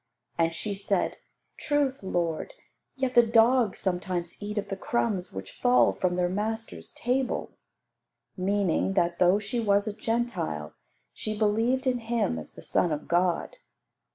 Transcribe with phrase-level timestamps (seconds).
[0.35, 1.19] And she said,
[1.57, 2.55] "Truth, Lord,
[2.95, 7.51] yet the dogs sometimes eat of the crumbs which fall from their masters' table;"
[8.35, 10.73] meaning that, though she was a Gentile,
[11.13, 13.57] she believed in Him as the Son of God.